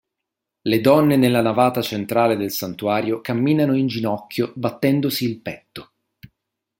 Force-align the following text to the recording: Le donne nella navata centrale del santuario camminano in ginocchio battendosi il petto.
Le 0.63 0.79
donne 0.81 1.15
nella 1.15 1.43
navata 1.43 1.83
centrale 1.83 2.35
del 2.35 2.49
santuario 2.49 3.21
camminano 3.21 3.75
in 3.77 3.85
ginocchio 3.85 4.51
battendosi 4.55 5.25
il 5.25 5.39
petto. 5.41 5.91